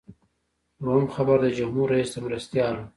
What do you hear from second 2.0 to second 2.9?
د مرستیال و.